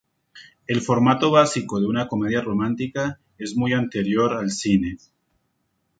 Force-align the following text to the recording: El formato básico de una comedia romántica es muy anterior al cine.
El 0.65 0.81
formato 0.81 1.29
básico 1.29 1.79
de 1.79 1.85
una 1.85 2.07
comedia 2.07 2.41
romántica 2.41 3.19
es 3.37 3.55
muy 3.55 3.73
anterior 3.73 4.33
al 4.33 4.49
cine. 4.49 4.97